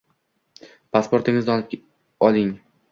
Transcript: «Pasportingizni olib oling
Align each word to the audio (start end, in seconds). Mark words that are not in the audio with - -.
«Pasportingizni 0.97 1.55
olib 1.63 1.87
oling 2.31 2.55